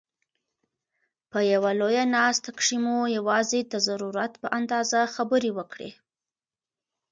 [1.31, 5.91] په یوه لویه ناست کښي مو یوازي د ضرورت په اندازه خبري وکړئ!